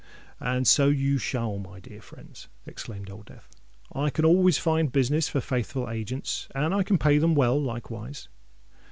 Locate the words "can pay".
6.81-7.19